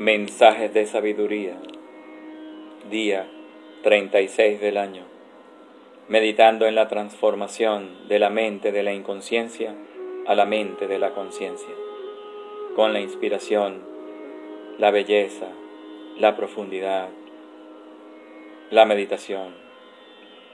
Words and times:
Mensajes 0.00 0.72
de 0.72 0.86
sabiduría. 0.86 1.58
Día 2.88 3.28
36 3.82 4.58
del 4.58 4.78
año. 4.78 5.02
Meditando 6.08 6.66
en 6.66 6.74
la 6.74 6.88
transformación 6.88 8.08
de 8.08 8.18
la 8.18 8.30
mente 8.30 8.72
de 8.72 8.82
la 8.82 8.94
inconsciencia 8.94 9.74
a 10.26 10.34
la 10.34 10.46
mente 10.46 10.86
de 10.86 10.98
la 10.98 11.10
conciencia. 11.10 11.74
Con 12.74 12.94
la 12.94 13.00
inspiración, 13.00 13.82
la 14.78 14.90
belleza, 14.90 15.48
la 16.18 16.34
profundidad, 16.34 17.10
la 18.70 18.86
meditación, 18.86 19.52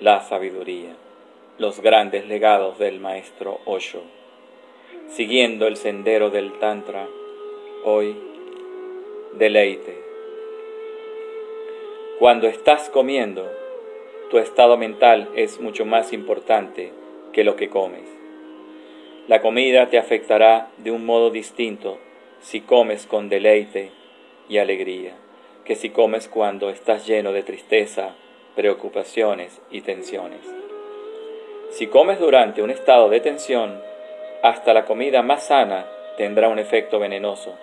la 0.00 0.20
sabiduría, 0.22 0.96
los 1.58 1.80
grandes 1.80 2.26
legados 2.26 2.76
del 2.80 2.98
maestro 2.98 3.60
Osho. 3.66 4.02
Siguiendo 5.10 5.68
el 5.68 5.76
sendero 5.76 6.30
del 6.30 6.58
Tantra, 6.58 7.06
hoy 7.84 8.16
deleite. 9.34 9.96
Cuando 12.18 12.48
estás 12.48 12.88
comiendo, 12.90 13.48
tu 14.30 14.38
estado 14.38 14.76
mental 14.76 15.28
es 15.34 15.60
mucho 15.60 15.84
más 15.84 16.12
importante 16.12 16.92
que 17.32 17.44
lo 17.44 17.56
que 17.56 17.68
comes. 17.68 18.08
La 19.28 19.40
comida 19.40 19.88
te 19.88 19.98
afectará 19.98 20.70
de 20.78 20.90
un 20.90 21.04
modo 21.04 21.30
distinto 21.30 21.98
si 22.40 22.60
comes 22.60 23.06
con 23.06 23.28
deleite 23.28 23.92
y 24.48 24.58
alegría 24.58 25.14
que 25.68 25.76
si 25.76 25.90
comes 25.90 26.28
cuando 26.28 26.70
estás 26.70 27.06
lleno 27.06 27.30
de 27.32 27.42
tristeza, 27.42 28.14
preocupaciones 28.56 29.60
y 29.70 29.82
tensiones. 29.82 30.40
Si 31.70 31.88
comes 31.88 32.18
durante 32.18 32.62
un 32.62 32.70
estado 32.70 33.10
de 33.10 33.20
tensión, 33.20 33.78
hasta 34.42 34.72
la 34.72 34.86
comida 34.86 35.20
más 35.22 35.48
sana 35.48 35.86
tendrá 36.16 36.48
un 36.48 36.58
efecto 36.58 36.98
venenoso 36.98 37.54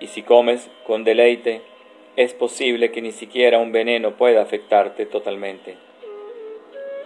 y 0.00 0.08
si 0.08 0.22
comes 0.22 0.70
con 0.86 1.04
deleite, 1.04 1.62
es 2.16 2.32
posible 2.32 2.90
que 2.90 3.02
ni 3.02 3.12
siquiera 3.12 3.58
un 3.58 3.72
veneno 3.72 4.16
pueda 4.16 4.42
afectarte 4.42 5.06
totalmente. 5.06 5.76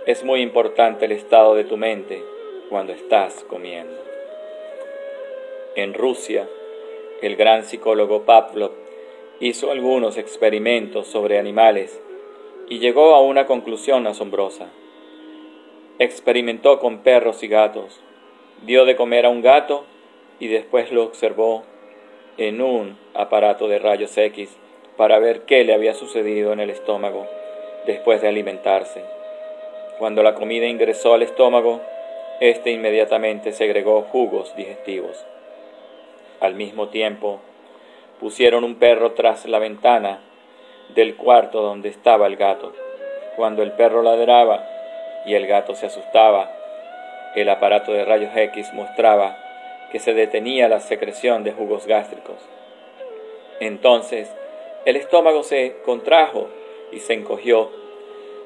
Es 0.07 0.25
muy 0.25 0.41
importante 0.41 1.05
el 1.05 1.13
estado 1.13 1.55
de 1.55 1.65
tu 1.65 1.77
mente 1.77 2.23
cuando 2.69 2.93
estás 2.93 3.45
comiendo. 3.49 3.97
En 5.77 5.95
Rusia, 5.95 6.49
el 7.23 7.37
gran 7.37 7.65
psicólogo 7.65 8.25
Pavlov 8.25 8.73
hizo 9.41 9.71
algunos 9.71 10.17
experimentos 10.17 11.07
sobre 11.07 11.39
animales 11.39 12.01
y 12.69 12.79
llegó 12.79 13.15
a 13.15 13.21
una 13.21 13.47
conclusión 13.47 14.07
asombrosa. 14.07 14.71
Experimentó 15.99 16.79
con 16.79 16.99
perros 16.99 17.43
y 17.43 17.49
gatos, 17.49 18.01
dio 18.65 18.85
de 18.85 18.97
comer 18.97 19.27
a 19.27 19.29
un 19.29 19.43
gato 19.43 19.85
y 20.39 20.49
después 20.49 20.93
lo 20.93 21.05
observó 21.05 21.65
en 22.41 22.63
un 22.63 22.99
aparato 23.15 23.69
de 23.69 23.79
rayos 23.79 24.17
X 24.17 24.57
para 24.97 25.19
ver 25.19 25.43
qué 25.43 25.63
le 25.63 25.75
había 25.75 25.95
sucedido 25.95 26.53
en 26.53 26.61
el 26.61 26.71
estómago 26.71 27.27
después 27.87 28.23
de 28.23 28.29
alimentarse. 28.29 29.03
Cuando 29.99 30.23
la 30.23 30.35
comida 30.35 30.67
ingresó 30.67 31.13
al 31.13 31.23
estómago, 31.23 31.81
éste 32.41 32.71
inmediatamente 32.71 33.53
segregó 33.53 34.03
jugos 34.03 34.57
digestivos. 34.57 35.23
Al 36.41 36.55
mismo 36.55 36.89
tiempo, 36.89 37.41
pusieron 38.19 38.65
un 38.65 38.77
perro 38.77 39.13
tras 39.13 39.45
la 39.45 39.59
ventana 39.59 40.21
del 40.95 41.17
cuarto 41.17 41.61
donde 41.61 41.91
estaba 41.91 42.27
el 42.27 42.37
gato. 42.37 42.73
Cuando 43.37 43.63
el 43.63 43.73
perro 43.73 44.03
ladraba 44.03 44.67
y 45.27 45.35
el 45.35 45.47
gato 45.47 45.75
se 45.75 45.87
asustaba, 45.87 46.51
el 47.37 47.51
aparato 47.51 47.93
de 47.93 48.05
rayos 48.07 48.35
X 48.35 48.73
mostraba 48.73 49.50
que 49.91 49.99
se 49.99 50.15
detenía 50.15 50.69
la 50.69 50.81
secreción 50.81 51.45
de 51.45 51.53
jugos 51.53 51.87
gástricos. 51.87 52.37
Entonces 53.61 54.31
el 54.87 54.97
estómago 54.97 55.43
se 55.43 55.77
contrajo 55.85 56.49
y 56.91 57.01
se 57.01 57.15
encogió. 57.15 57.71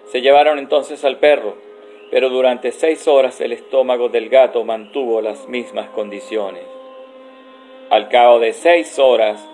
Se 0.06 0.20
llevaron 0.20 0.58
entonces 0.58 1.04
al 1.04 1.18
perro, 1.18 1.56
pero 2.10 2.28
durante 2.28 2.72
seis 2.72 3.06
horas 3.08 3.40
el 3.40 3.52
estómago 3.52 4.08
del 4.08 4.28
gato 4.28 4.64
mantuvo 4.64 5.20
las 5.20 5.48
mismas 5.48 5.88
condiciones. 5.90 6.64
Al 7.90 8.08
cabo 8.08 8.40
de 8.40 8.52
seis 8.52 8.98
horas, 8.98 9.46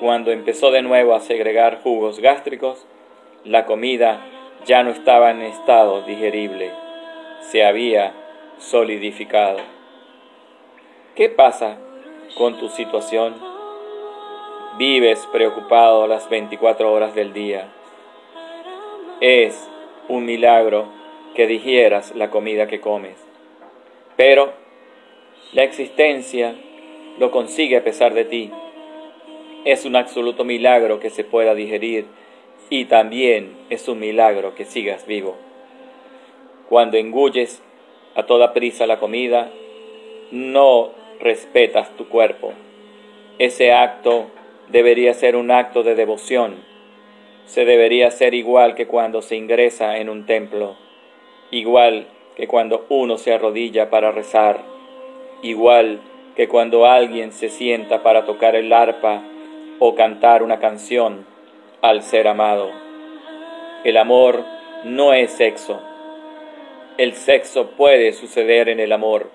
cuando 0.00 0.32
empezó 0.32 0.70
de 0.70 0.82
nuevo 0.82 1.14
a 1.14 1.20
segregar 1.20 1.80
jugos 1.82 2.20
gástricos, 2.20 2.86
la 3.44 3.64
comida 3.64 4.26
ya 4.64 4.82
no 4.82 4.90
estaba 4.90 5.30
en 5.30 5.42
estado 5.42 6.02
digerible, 6.02 6.72
se 7.40 7.64
había 7.64 8.12
solidificado. 8.58 9.75
¿Qué 11.16 11.30
pasa 11.30 11.78
con 12.36 12.58
tu 12.58 12.68
situación? 12.68 13.34
Vives 14.76 15.26
preocupado 15.32 16.06
las 16.06 16.28
24 16.28 16.92
horas 16.92 17.14
del 17.14 17.32
día. 17.32 17.72
Es 19.22 19.66
un 20.10 20.26
milagro 20.26 20.88
que 21.34 21.46
digieras 21.46 22.14
la 22.14 22.28
comida 22.28 22.66
que 22.66 22.82
comes. 22.82 23.16
Pero 24.18 24.52
la 25.54 25.62
existencia 25.62 26.54
lo 27.18 27.30
consigue 27.30 27.78
a 27.78 27.82
pesar 27.82 28.12
de 28.12 28.26
ti. 28.26 28.52
Es 29.64 29.86
un 29.86 29.96
absoluto 29.96 30.44
milagro 30.44 31.00
que 31.00 31.08
se 31.08 31.24
pueda 31.24 31.54
digerir 31.54 32.04
y 32.68 32.84
también 32.84 33.56
es 33.70 33.88
un 33.88 34.00
milagro 34.00 34.54
que 34.54 34.66
sigas 34.66 35.06
vivo. 35.06 35.34
Cuando 36.68 36.98
engulles 36.98 37.62
a 38.14 38.26
toda 38.26 38.52
prisa 38.52 38.86
la 38.86 38.98
comida, 38.98 39.50
no 40.30 41.05
respetas 41.20 41.90
tu 41.96 42.08
cuerpo. 42.08 42.52
Ese 43.38 43.72
acto 43.72 44.26
debería 44.68 45.14
ser 45.14 45.36
un 45.36 45.50
acto 45.50 45.82
de 45.82 45.94
devoción. 45.94 46.64
Se 47.44 47.64
debería 47.64 48.08
hacer 48.08 48.34
igual 48.34 48.74
que 48.74 48.86
cuando 48.86 49.22
se 49.22 49.36
ingresa 49.36 49.98
en 49.98 50.08
un 50.08 50.26
templo, 50.26 50.76
igual 51.50 52.08
que 52.36 52.48
cuando 52.48 52.86
uno 52.88 53.18
se 53.18 53.32
arrodilla 53.32 53.88
para 53.90 54.10
rezar, 54.10 54.60
igual 55.42 56.00
que 56.34 56.48
cuando 56.48 56.86
alguien 56.86 57.32
se 57.32 57.48
sienta 57.48 58.02
para 58.02 58.26
tocar 58.26 58.56
el 58.56 58.72
arpa 58.72 59.22
o 59.78 59.94
cantar 59.94 60.42
una 60.42 60.58
canción 60.58 61.26
al 61.82 62.02
ser 62.02 62.28
amado. 62.28 62.70
El 63.84 63.96
amor 63.96 64.44
no 64.84 65.12
es 65.12 65.30
sexo. 65.30 65.80
El 66.98 67.14
sexo 67.14 67.70
puede 67.70 68.12
suceder 68.12 68.68
en 68.68 68.80
el 68.80 68.92
amor 68.92 69.30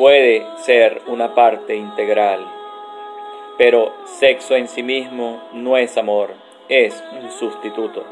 puede 0.00 0.46
ser 0.64 1.02
una 1.08 1.34
parte 1.34 1.76
integral, 1.76 2.40
pero 3.58 3.92
sexo 4.06 4.56
en 4.56 4.66
sí 4.66 4.82
mismo 4.82 5.42
no 5.52 5.76
es 5.76 5.98
amor, 5.98 6.30
es 6.70 7.04
un 7.20 7.30
sustituto. 7.30 8.02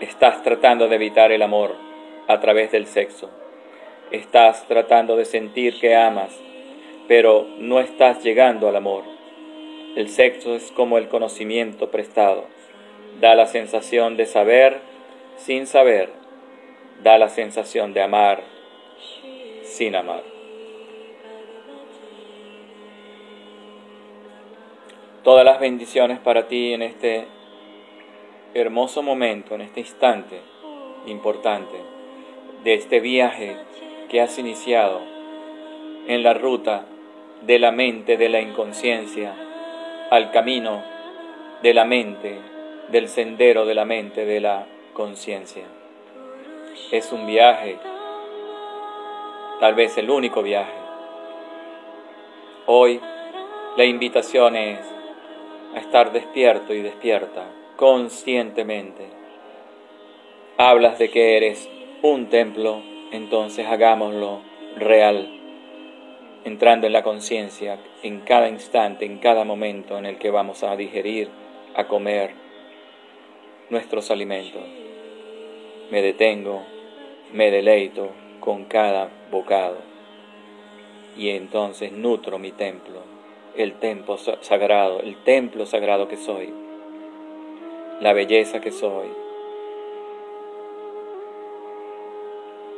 Estás 0.00 0.40
tratando 0.44 0.86
de 0.86 0.94
evitar 0.94 1.32
el 1.32 1.42
amor 1.42 1.74
a 2.28 2.38
través 2.38 2.70
del 2.70 2.86
sexo. 2.86 3.28
Estás 4.12 4.68
tratando 4.68 5.16
de 5.16 5.24
sentir 5.24 5.80
que 5.80 5.96
amas, 5.96 6.38
pero 7.08 7.48
no 7.58 7.80
estás 7.80 8.22
llegando 8.22 8.68
al 8.68 8.76
amor. 8.76 9.02
El 9.96 10.08
sexo 10.08 10.54
es 10.54 10.70
como 10.70 10.96
el 10.96 11.08
conocimiento 11.08 11.90
prestado. 11.90 12.44
Da 13.20 13.34
la 13.34 13.46
sensación 13.46 14.16
de 14.16 14.26
saber 14.26 14.78
sin 15.38 15.66
saber. 15.66 16.10
Da 17.02 17.18
la 17.18 17.30
sensación 17.30 17.94
de 17.94 18.02
amar 18.02 18.44
sin 19.64 19.96
amar. 19.96 20.37
Todas 25.28 25.44
las 25.44 25.60
bendiciones 25.60 26.18
para 26.20 26.48
ti 26.48 26.72
en 26.72 26.80
este 26.80 27.26
hermoso 28.54 29.02
momento, 29.02 29.56
en 29.56 29.60
este 29.60 29.80
instante 29.80 30.40
importante 31.04 31.76
de 32.64 32.72
este 32.72 33.00
viaje 33.00 33.54
que 34.08 34.22
has 34.22 34.38
iniciado 34.38 35.02
en 36.06 36.22
la 36.22 36.32
ruta 36.32 36.86
de 37.42 37.58
la 37.58 37.72
mente, 37.72 38.16
de 38.16 38.30
la 38.30 38.40
inconsciencia, 38.40 39.34
al 40.10 40.30
camino 40.30 40.82
de 41.62 41.74
la 41.74 41.84
mente, 41.84 42.38
del 42.90 43.08
sendero 43.08 43.66
de 43.66 43.74
la 43.74 43.84
mente, 43.84 44.24
de 44.24 44.40
la 44.40 44.64
conciencia. 44.94 45.64
Es 46.90 47.12
un 47.12 47.26
viaje, 47.26 47.76
tal 49.60 49.74
vez 49.74 49.98
el 49.98 50.08
único 50.08 50.42
viaje. 50.42 50.72
Hoy 52.64 52.98
la 53.76 53.84
invitación 53.84 54.56
es 54.56 54.97
estar 55.78 56.12
despierto 56.12 56.74
y 56.74 56.82
despierta 56.82 57.46
conscientemente. 57.76 59.06
Hablas 60.56 60.98
de 60.98 61.10
que 61.10 61.36
eres 61.36 61.68
un 62.02 62.28
templo, 62.28 62.82
entonces 63.12 63.66
hagámoslo 63.66 64.40
real, 64.76 65.28
entrando 66.44 66.86
en 66.86 66.92
la 66.92 67.02
conciencia 67.02 67.78
en 68.02 68.20
cada 68.20 68.48
instante, 68.48 69.04
en 69.04 69.18
cada 69.18 69.44
momento 69.44 69.98
en 69.98 70.06
el 70.06 70.18
que 70.18 70.30
vamos 70.30 70.62
a 70.62 70.76
digerir, 70.76 71.28
a 71.74 71.86
comer 71.86 72.32
nuestros 73.70 74.10
alimentos. 74.10 74.62
Me 75.90 76.02
detengo, 76.02 76.62
me 77.32 77.50
deleito 77.50 78.10
con 78.40 78.64
cada 78.64 79.08
bocado 79.30 79.78
y 81.16 81.30
entonces 81.30 81.92
nutro 81.92 82.38
mi 82.38 82.52
templo 82.52 83.17
el 83.58 83.74
templo 83.74 84.16
sagrado, 84.16 85.00
el 85.00 85.16
templo 85.24 85.66
sagrado 85.66 86.06
que 86.06 86.16
soy, 86.16 86.52
la 88.00 88.12
belleza 88.12 88.60
que 88.60 88.70
soy. 88.70 89.08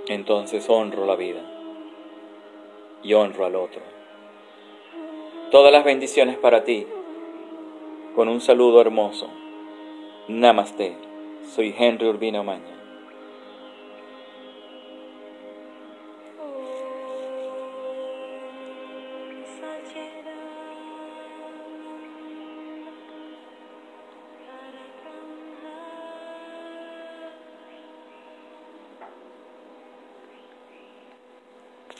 Entonces 0.09 0.69
honro 0.71 1.05
la 1.05 1.17
vida 1.17 1.43
y 3.03 3.13
honro 3.13 3.45
al 3.45 3.57
otro. 3.57 3.83
Todas 5.51 5.71
las 5.71 5.85
bendiciones 5.85 6.39
para 6.39 6.65
ti, 6.65 6.87
con 8.15 8.29
un 8.29 8.41
saludo 8.41 8.81
hermoso. 8.81 9.29
Namaste. 10.29 10.97
Soy 11.55 11.75
Henry 11.77 12.07
Urbino 12.09 12.43
Maña. 12.43 12.80